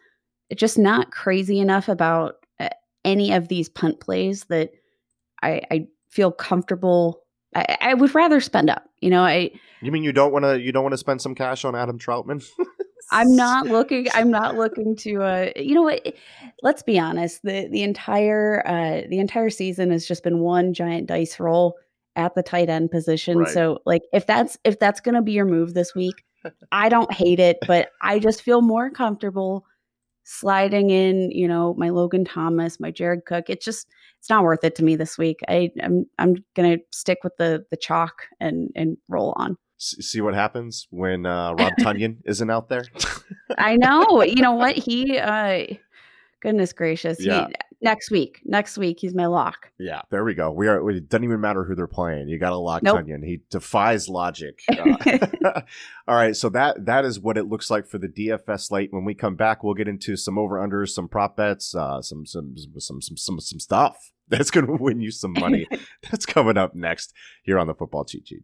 [0.49, 2.69] It's just not crazy enough about uh,
[3.05, 4.71] any of these punt plays that
[5.43, 7.21] I, I feel comfortable.
[7.55, 8.83] I, I would rather spend up.
[8.99, 9.51] You know, I.
[9.81, 10.59] You mean you don't want to?
[10.59, 12.45] You don't want to spend some cash on Adam Trautman?
[13.11, 14.07] I'm not looking.
[14.13, 15.23] I'm not looking to.
[15.23, 16.13] Uh, you know what?
[16.61, 17.41] Let's be honest.
[17.43, 21.75] the The entire uh, the entire season has just been one giant dice roll
[22.15, 23.39] at the tight end position.
[23.39, 23.53] Right.
[23.53, 26.23] So, like, if that's if that's going to be your move this week,
[26.71, 29.65] I don't hate it, but I just feel more comfortable
[30.23, 31.31] sliding in.
[31.31, 33.49] You know, my Logan Thomas, my Jared Cook.
[33.49, 33.87] It's just
[34.19, 35.39] it's not worth it to me this week.
[35.47, 40.35] I, I'm I'm gonna stick with the the chalk and and roll on see what
[40.35, 42.83] happens when uh, Rob Tonyan isn't out there.
[43.57, 44.21] I know.
[44.23, 44.75] You know what?
[44.75, 45.65] He, uh,
[46.41, 47.17] goodness gracious.
[47.19, 47.47] Yeah.
[47.47, 49.71] He, next week, next week, he's my lock.
[49.79, 50.51] Yeah, there we go.
[50.51, 50.89] We are.
[50.89, 52.27] It doesn't even matter who they're playing.
[52.27, 52.99] You got to lock nope.
[52.99, 53.25] Tonyan.
[53.25, 54.61] He defies logic.
[54.79, 55.61] Uh,
[56.07, 58.91] all right, so that that is what it looks like for the DFS slate.
[58.91, 62.25] When we come back, we'll get into some over unders, some prop bets, uh, some
[62.25, 65.67] some some some some some stuff that's going to win you some money.
[66.09, 67.13] that's coming up next
[67.43, 68.43] here on the Football Cheat Sheet.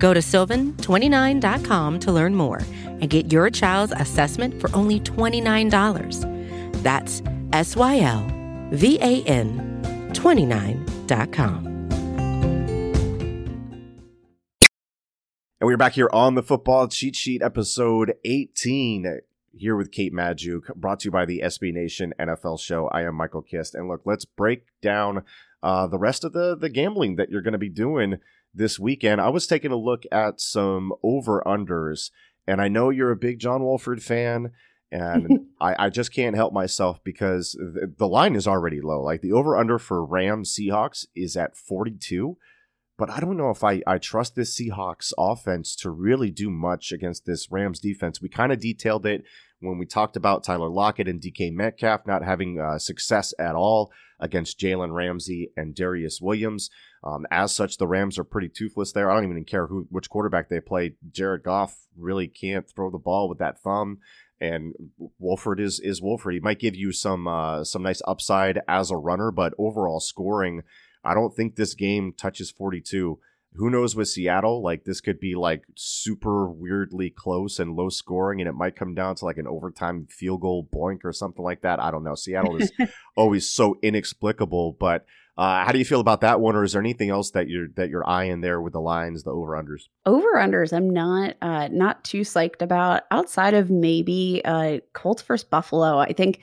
[0.00, 6.82] Go to sylvan29.com to learn more and get your child's assessment for only $29.
[6.82, 8.26] That's S Y L
[8.72, 11.66] V A N 29.com.
[15.60, 19.20] And we're back here on the Football Cheat Sheet, episode 18
[19.52, 22.88] here with Kate Magdziuk, brought to you by the SB Nation NFL show.
[22.88, 23.74] I am Michael Kist.
[23.74, 25.24] And look, let's break down
[25.62, 28.16] uh, the rest of the, the gambling that you're going to be doing
[28.52, 32.10] this weekend, I was taking a look at some over unders,
[32.46, 34.50] and I know you're a big John Wolford fan,
[34.90, 39.02] and I, I, just can't help myself because the, the line is already low.
[39.02, 42.36] Like the over under for Rams Seahawks is at 42,
[42.98, 46.92] but I don't know if I, I trust this Seahawks offense to really do much
[46.92, 48.20] against this Rams defense.
[48.20, 49.24] We kind of detailed it
[49.60, 53.92] when we talked about Tyler Lockett and DK Metcalf not having uh, success at all
[54.18, 56.68] against Jalen Ramsey and Darious Williams.
[57.02, 59.10] Um, as such, the Rams are pretty toothless there.
[59.10, 60.94] I don't even care who which quarterback they play.
[61.10, 63.98] Jared Goff really can't throw the ball with that thumb,
[64.40, 64.74] and
[65.18, 66.34] Wolford is is Wolford.
[66.34, 70.62] He might give you some uh, some nice upside as a runner, but overall scoring,
[71.02, 73.18] I don't think this game touches 42
[73.54, 74.62] who knows with Seattle?
[74.62, 78.94] Like this could be like super weirdly close and low scoring, and it might come
[78.94, 81.80] down to like an overtime field goal boink or something like that.
[81.80, 82.14] I don't know.
[82.14, 82.70] Seattle is
[83.16, 84.76] always so inexplicable.
[84.78, 85.04] But
[85.38, 87.68] uh, how do you feel about that one, or is there anything else that you're
[87.76, 89.88] that you're eyeing there with the lines, the over unders?
[90.06, 93.02] Over unders, I'm not uh, not too psyched about.
[93.10, 96.40] Outside of maybe uh, Colts versus Buffalo, I think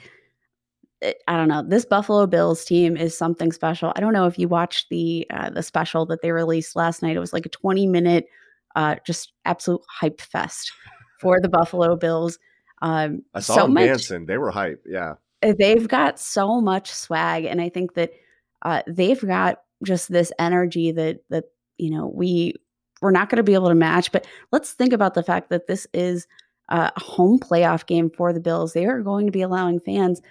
[1.02, 1.64] Eh, I don't know.
[1.64, 3.94] This Buffalo Bills team is something special.
[3.96, 7.16] I don't know if you watched the uh, the special that they released last night.
[7.16, 8.28] It was like a 20 minute,
[8.76, 10.72] uh, just absolute hype fest
[11.22, 12.40] for the Buffalo Bills.
[12.82, 14.26] Um, I saw so them much, dancing.
[14.26, 14.84] They were hype.
[14.88, 15.16] Yeah.
[15.44, 18.12] Uh, they've got so much swag, and I think that
[18.64, 21.46] uh, they've got just this energy that that
[21.78, 22.56] you know we
[23.02, 24.12] we're not going to be able to match.
[24.12, 26.28] But let's think about the fact that this is
[26.70, 28.74] a home playoff game for the Bills.
[28.74, 30.22] They are going to be allowing fans.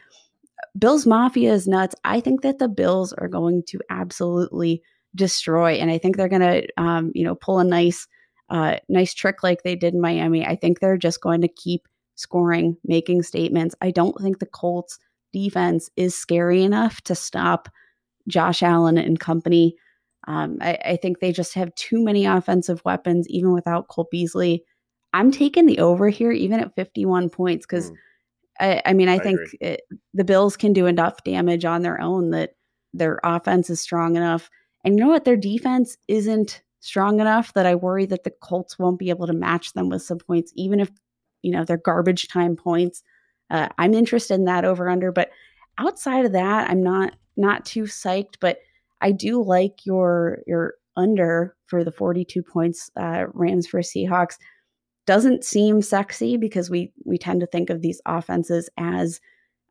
[0.79, 1.95] Bills Mafia is nuts.
[2.05, 4.83] I think that the Bills are going to absolutely
[5.15, 8.07] destroy, and I think they're going to, um, you know, pull a nice,
[8.51, 10.45] uh, nice trick like they did in Miami.
[10.45, 13.75] I think they're just going to keep scoring, making statements.
[13.81, 14.99] I don't think the Colts
[15.33, 17.69] defense is scary enough to stop
[18.29, 19.77] Josh Allen and company.
[20.29, 24.65] Um, I, I, think they just have too many offensive weapons, even without Cole Beasley.
[25.13, 27.97] I'm taking the over here, even at 51 points, because mm.
[28.59, 29.83] I, I, mean, I, I think it,
[30.15, 32.57] the Bills can do enough damage on their own that
[32.93, 34.51] their offense is strong enough.
[34.85, 35.25] And you know what?
[35.25, 39.33] Their defense isn't strong enough that I worry that the Colts won't be able to
[39.33, 40.91] match them with some points, even if,
[41.43, 43.03] you know, they're garbage time points.
[43.51, 45.31] Uh, I'm interested in that over under, but
[45.79, 48.37] outside of that, I'm not not too psyched.
[48.41, 48.59] But
[49.01, 54.39] I do like your your under for the 42 points uh, Rams for Seahawks.
[55.07, 59.21] Doesn't seem sexy because we we tend to think of these offenses as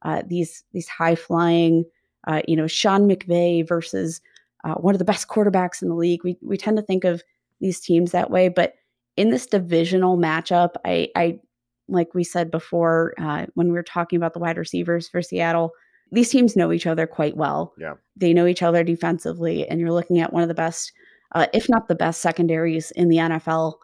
[0.03, 1.83] uh, these these high flying,
[2.27, 4.21] uh, you know, Sean McVay versus
[4.63, 6.23] uh, one of the best quarterbacks in the league.
[6.23, 7.21] We we tend to think of
[7.59, 8.75] these teams that way, but
[9.17, 11.39] in this divisional matchup, I I
[11.87, 15.71] like we said before uh, when we were talking about the wide receivers for Seattle,
[16.15, 17.73] these teams know each other quite well.
[17.77, 17.95] Yeah.
[18.15, 20.91] They know each other defensively, and you're looking at one of the best,
[21.33, 23.75] uh, if not the best, secondaries in the NFL.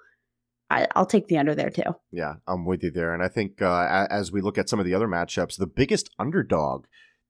[0.69, 1.95] I, will take the under there too.
[2.11, 3.13] Yeah, I'm with you there.
[3.13, 6.09] And I think uh, as we look at some of the other matchups, the biggest
[6.17, 6.85] underdog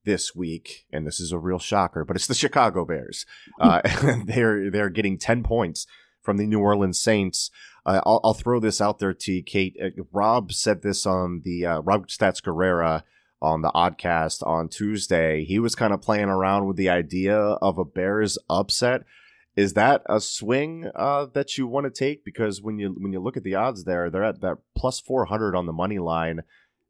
[0.06, 3.26] this week, and this is a real shocker, but it's the Chicago Bears.
[3.60, 3.82] Uh,
[4.26, 5.86] they're they're getting ten points
[6.22, 7.52] from the New Orleans Saints.
[7.86, 9.76] Uh, I'll, I'll, throw this out there to you, Kate.
[9.82, 13.04] Uh, Rob said this on the uh, Rob Stats Guerrera
[13.42, 15.44] on the Oddcast on Tuesday.
[15.44, 19.02] He was kind of playing around with the idea of a Bears upset.
[19.56, 22.24] Is that a swing uh, that you want to take?
[22.24, 25.26] Because when you when you look at the odds there, they're at that plus four
[25.26, 26.42] hundred on the money line.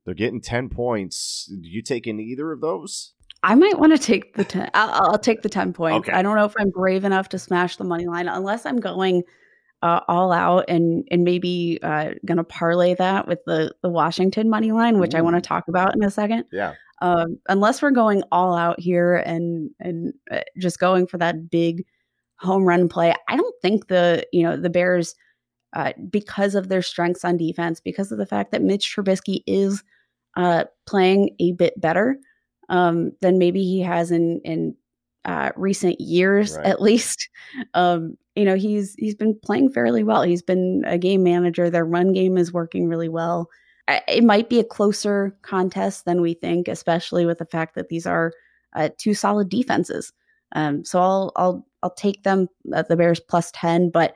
[0.05, 1.45] They're getting ten points.
[1.45, 3.13] Do you take in either of those?
[3.43, 4.69] I might want to take the ten.
[4.75, 6.07] I'll, I'll take the ten points.
[6.07, 6.17] Okay.
[6.17, 9.23] I don't know if I'm brave enough to smash the money line unless I'm going
[9.81, 14.71] uh, all out and and maybe uh, gonna parlay that with the the Washington money
[14.71, 15.17] line, which Ooh.
[15.17, 16.45] I want to talk about in a second.
[16.51, 16.73] Yeah.
[17.01, 21.85] Um, unless we're going all out here and and uh, just going for that big
[22.37, 25.15] home run play, I don't think the you know the Bears,
[25.73, 29.83] uh, because of their strengths on defense, because of the fact that Mitch Trubisky is
[30.37, 32.17] uh, playing a bit better
[32.69, 34.75] um, than maybe he has in in
[35.25, 36.67] uh, recent years, right.
[36.67, 37.29] at least.
[37.73, 40.23] Um, you know, he's he's been playing fairly well.
[40.23, 41.69] He's been a game manager.
[41.69, 43.49] Their run game is working really well.
[44.07, 48.05] It might be a closer contest than we think, especially with the fact that these
[48.05, 48.31] are
[48.73, 50.13] uh, two solid defenses.
[50.55, 54.13] Um, so I'll I'll I'll take them at the Bears plus ten, but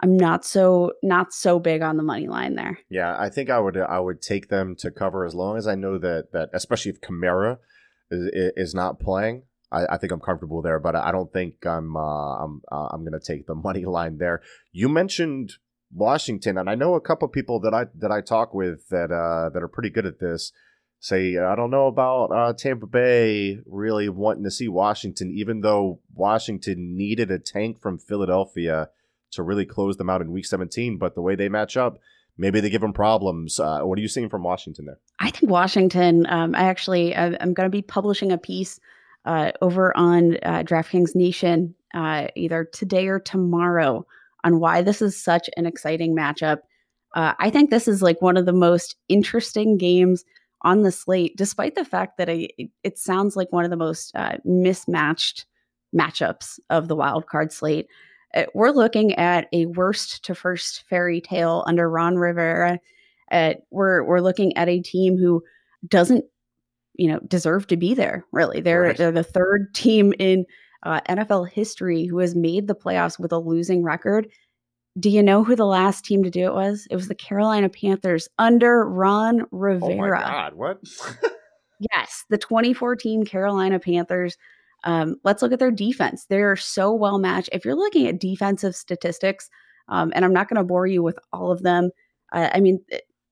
[0.00, 2.78] I'm not so not so big on the money line there.
[2.90, 5.76] Yeah, I think I would I would take them to cover as long as I
[5.76, 7.58] know that that especially if Kamara
[8.10, 9.44] is, is not playing.
[9.74, 13.00] I, I, think I'm comfortable there, but I don't think I'm uh, I'm uh, I'm
[13.00, 14.42] going to take the money line there.
[14.72, 15.54] You mentioned
[15.92, 19.50] Washington, and I know a couple people that I that I talk with that uh,
[19.50, 20.52] that are pretty good at this.
[21.00, 26.00] Say I don't know about uh, Tampa Bay really wanting to see Washington, even though
[26.14, 28.88] Washington needed a tank from Philadelphia
[29.32, 30.96] to really close them out in Week 17.
[30.96, 31.98] But the way they match up,
[32.38, 33.60] maybe they give them problems.
[33.60, 34.98] Uh, what are you seeing from Washington there?
[35.18, 36.26] I think Washington.
[36.26, 38.80] Um, I actually I'm going to be publishing a piece
[39.24, 44.06] uh, over on uh, DraftKings Nation uh, either today or tomorrow
[44.42, 46.58] on why this is such an exciting matchup.
[47.14, 50.24] Uh, I think this is like one of the most interesting games
[50.62, 52.48] on the slate, despite the fact that I,
[52.82, 55.46] it sounds like one of the most uh, mismatched
[55.94, 57.86] matchups of the wild card slate.
[58.34, 62.80] Uh, we're looking at a worst to first fairy tale under Ron Rivera.
[63.70, 65.42] we're we're looking at a team who
[65.88, 66.24] doesn't
[66.94, 68.24] you know deserve to be there.
[68.32, 68.96] Really, they're right.
[68.96, 70.44] they're the third team in
[70.84, 74.28] uh, NFL history who has made the playoffs with a losing record.
[74.98, 76.86] Do you know who the last team to do it was?
[76.90, 79.92] It was the Carolina Panthers under Ron Rivera.
[79.92, 80.78] Oh my God, what?
[81.92, 84.36] yes, the 2014 Carolina Panthers.
[84.84, 86.26] Um, let's look at their defense.
[86.28, 87.48] They're so well matched.
[87.52, 89.48] If you're looking at defensive statistics,
[89.88, 91.90] um, and I'm not going to bore you with all of them.
[92.32, 92.78] Uh, I mean,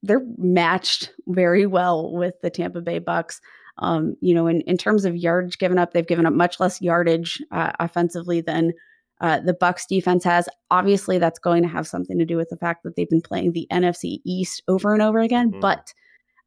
[0.02, 3.40] they're matched very well with the Tampa Bay Bucs.
[3.78, 6.80] Um, you know, in, in terms of yardage given up, they've given up much less
[6.82, 8.72] yardage uh, offensively than
[9.20, 10.48] uh, the Bucs defense has.
[10.70, 13.52] Obviously, that's going to have something to do with the fact that they've been playing
[13.52, 15.52] the NFC East over and over again.
[15.52, 15.60] Mm.
[15.60, 15.92] But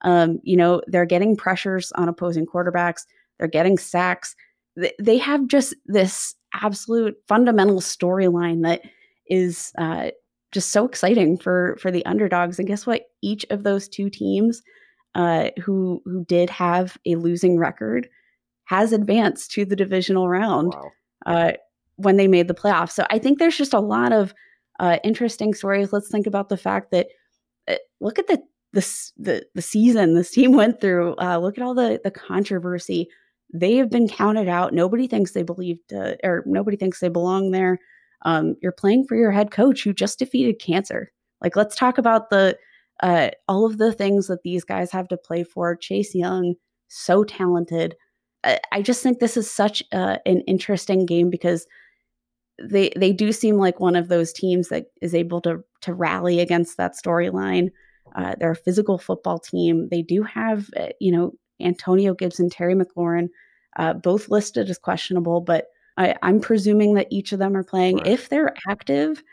[0.01, 3.05] Um, you know, they're getting pressures on opposing quarterbacks,
[3.39, 4.35] they're getting sacks.
[4.99, 8.81] They have just this absolute fundamental storyline that
[9.27, 10.11] is uh,
[10.51, 12.59] just so exciting for for the underdogs.
[12.59, 13.03] And guess what?
[13.21, 14.61] Each of those two teams
[15.15, 18.07] uh, who who did have a losing record
[18.65, 20.91] has advanced to the divisional round wow.
[21.25, 21.51] uh,
[21.97, 22.91] when they made the playoffs.
[22.91, 24.33] So I think there's just a lot of
[24.79, 25.93] uh, interesting stories.
[25.93, 27.07] Let's think about the fact that
[27.67, 28.41] uh, look at the
[28.73, 31.15] this the the season this team went through.
[31.15, 33.07] Uh, look at all the the controversy.
[33.53, 34.73] They have been counted out.
[34.73, 37.79] Nobody thinks they believed, uh, or nobody thinks they belong there.
[38.25, 41.11] Um, you're playing for your head coach who just defeated cancer.
[41.41, 42.57] Like, let's talk about the
[43.01, 45.75] uh, all of the things that these guys have to play for.
[45.75, 46.55] Chase Young,
[46.87, 47.95] so talented.
[48.43, 51.67] I, I just think this is such uh, an interesting game because
[52.61, 56.39] they they do seem like one of those teams that is able to to rally
[56.39, 57.69] against that storyline.
[58.15, 59.89] Uh, they're a physical football team.
[59.91, 63.27] They do have, uh, you know, Antonio Gibson, Terry McLaurin,
[63.77, 65.65] uh, both listed as questionable, but
[65.97, 67.97] I, am presuming that each of them are playing.
[67.97, 68.07] Right.
[68.07, 69.23] If they're active,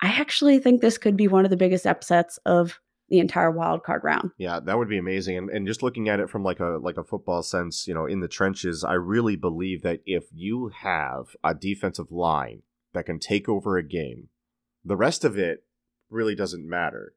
[0.00, 3.84] I actually think this could be one of the biggest upsets of the entire wild
[3.84, 4.30] card round.
[4.38, 5.36] Yeah, that would be amazing.
[5.36, 8.06] And, and just looking at it from like a like a football sense, you know,
[8.06, 12.62] in the trenches, I really believe that if you have a defensive line
[12.94, 14.28] that can take over a game,
[14.84, 15.64] the rest of it
[16.08, 17.14] really doesn't matter.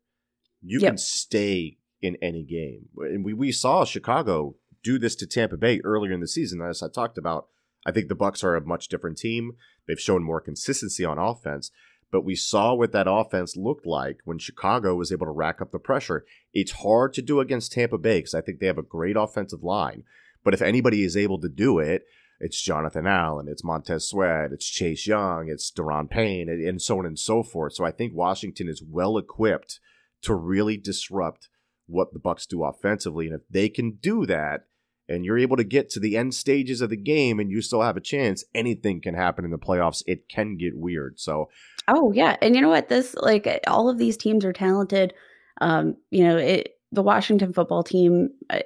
[0.62, 0.92] You yep.
[0.92, 2.90] can stay in any game.
[2.98, 6.84] And we, we saw Chicago do this to Tampa Bay earlier in the season, as
[6.84, 7.48] I talked about.
[7.86, 9.54] I think the Bucs are a much different team.
[9.88, 11.72] They've shown more consistency on offense,
[12.12, 15.72] but we saw what that offense looked like when Chicago was able to rack up
[15.72, 16.26] the pressure.
[16.54, 19.64] It's hard to do against Tampa Bay because I think they have a great offensive
[19.64, 20.04] line.
[20.44, 22.04] But if anybody is able to do it,
[22.40, 27.06] it's Jonathan Allen, it's Montez Sweat, it's Chase Young, it's Daron Payne, and so on
[27.06, 27.74] and so forth.
[27.74, 29.80] So I think Washington is well equipped
[30.24, 31.50] to really disrupt
[31.88, 33.28] what the Bucs do offensively.
[33.28, 34.66] And if they can do that,
[35.08, 37.82] and you're able to get to the end stages of the game and you still
[37.82, 40.04] have a chance, anything can happen in the playoffs.
[40.08, 41.20] It can get weird.
[41.20, 41.50] So,
[41.88, 42.90] oh yeah, and you know what?
[42.90, 45.14] This like all of these teams are talented.
[45.62, 48.60] Um, you know, it the Washington football team, uh,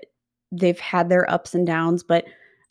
[0.52, 2.26] they've had their ups and downs, but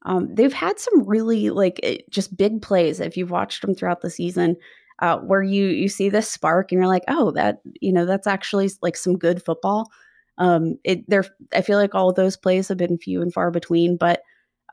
[0.07, 3.01] um, they've had some really like eh, just big plays.
[3.01, 4.57] If you've watched them throughout the season,
[5.01, 8.27] uh, where you you see this spark and you're like, oh, that you know that's
[8.27, 9.91] actually like some good football.
[10.39, 13.97] Um, it there, I feel like all those plays have been few and far between,
[13.97, 14.23] but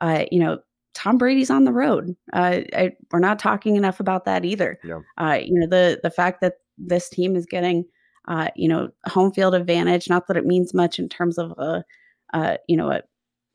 [0.00, 0.58] uh, you know,
[0.94, 2.16] Tom Brady's on the road.
[2.32, 4.78] Uh, I, we're not talking enough about that either.
[4.82, 5.00] Yeah.
[5.18, 7.84] Uh, you know, the the fact that this team is getting,
[8.28, 10.08] uh, you know, home field advantage.
[10.08, 11.84] Not that it means much in terms of a,
[12.32, 13.02] uh, you know, a,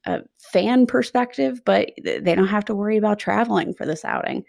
[0.05, 4.43] a fan perspective, but they don't have to worry about traveling for this outing.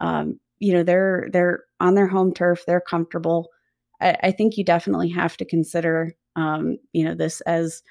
[0.00, 2.64] Um, you know, they're they're on their home turf.
[2.66, 3.48] They're comfortable.
[4.00, 7.82] I, I think you definitely have to consider um, you know, this as,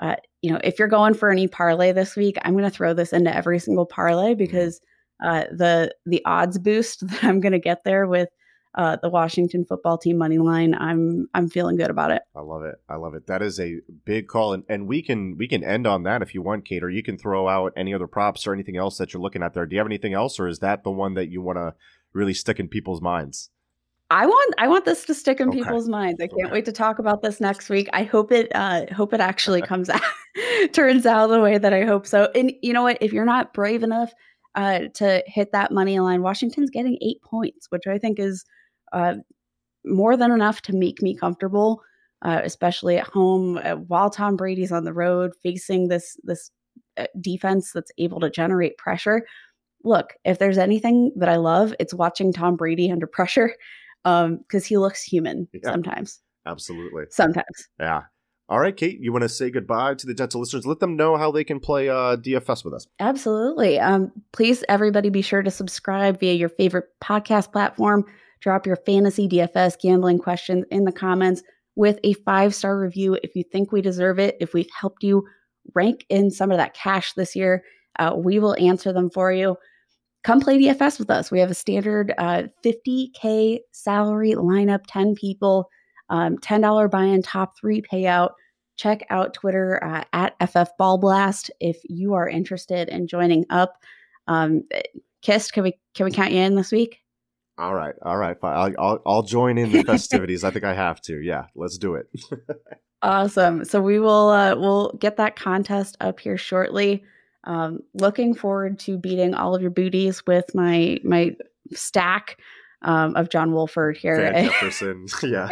[0.00, 2.94] uh, you know, if you're going for any parlay this week, I'm going to throw
[2.94, 4.38] this into every single parlay mm-hmm.
[4.38, 4.80] because
[5.24, 8.28] uh, the the odds boost that I'm going to get there with
[8.76, 12.22] uh, the Washington football team money line, I'm I'm feeling good about it.
[12.34, 12.74] I love it.
[12.88, 13.26] I love it.
[13.26, 16.34] That is a big call, and, and we can we can end on that if
[16.34, 19.14] you want, Kate, or you can throw out any other props or anything else that
[19.14, 19.64] you're looking at there.
[19.64, 21.74] Do you have anything else, or is that the one that you want to
[22.12, 23.48] really stick in people's minds?
[24.10, 25.58] I want I want this to stick in okay.
[25.58, 26.20] people's minds.
[26.20, 26.52] I can't okay.
[26.52, 27.88] wait to talk about this next week.
[27.92, 30.02] I hope it uh hope it actually comes out
[30.72, 32.30] turns out the way that I hope so.
[32.34, 32.98] And you know what?
[33.00, 34.12] If you're not brave enough
[34.54, 38.44] uh to hit that money line, Washington's getting 8 points, which I think is
[38.92, 39.14] uh
[39.84, 41.80] more than enough to make me comfortable,
[42.22, 46.50] uh, especially at home uh, while Tom Brady's on the road facing this this
[46.96, 49.26] uh, defense that's able to generate pressure.
[49.82, 53.52] Look, if there's anything that I love, it's watching Tom Brady under pressure
[54.06, 56.20] um because he looks human yeah, sometimes.
[56.46, 57.04] Absolutely.
[57.10, 57.68] Sometimes.
[57.78, 58.02] Yeah.
[58.48, 60.64] All right kate you want to say goodbye to the dental listeners?
[60.64, 62.86] Let them know how they can play uh dfs with us.
[63.00, 63.78] Absolutely.
[63.78, 68.04] Um please everybody be sure to subscribe via your favorite podcast platform.
[68.40, 71.42] Drop your fantasy dfs gambling questions in the comments
[71.74, 74.36] with a five star review if you think we deserve it.
[74.40, 75.26] If we've helped you
[75.74, 77.64] rank in some of that cash this year
[77.98, 79.56] uh, we will answer them for you
[80.26, 81.30] come play DFS with us.
[81.30, 85.70] We have a standard uh, 50K salary lineup, 10 people,
[86.10, 88.30] um, $10 buy in, top three payout.
[88.74, 93.74] Check out Twitter uh, at FF Ball Blast if you are interested in joining up.
[94.26, 94.64] Um,
[95.22, 96.98] Kist, can we can we count you in this week?
[97.56, 98.56] All right, all right, fine.
[98.56, 100.42] I'll, I'll, I'll join in the festivities.
[100.42, 101.20] I think I have to.
[101.20, 102.08] Yeah, let's do it.
[103.02, 103.64] awesome.
[103.64, 107.04] So we will uh, we'll get that contest up here shortly.
[107.46, 111.36] Um, looking forward to beating all of your booties with my my
[111.72, 112.38] stack
[112.82, 114.16] um, of John Wolford here.
[114.16, 115.48] Van Jefferson, yeah.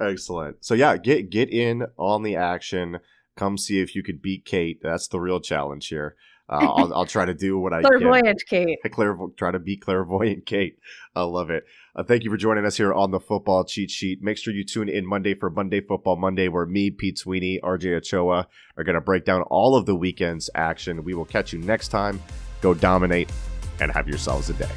[0.00, 0.64] Excellent.
[0.64, 2.98] So yeah, get get in on the action.
[3.36, 4.80] Come see if you could beat Kate.
[4.82, 6.16] That's the real challenge here.
[6.48, 8.66] Uh, I'll, I'll try to do what I clairvoyant can.
[8.66, 8.78] Kate.
[8.92, 10.78] Clairvo- try to be clairvoyant Kate.
[11.14, 11.64] I love it.
[11.94, 14.22] Uh, thank you for joining us here on the Football Cheat Sheet.
[14.22, 17.96] Make sure you tune in Monday for Monday Football Monday, where me, Pete Sweeney, RJ
[17.96, 21.02] Ochoa are going to break down all of the weekend's action.
[21.02, 22.22] We will catch you next time.
[22.60, 23.30] Go dominate
[23.80, 24.70] and have yourselves a day.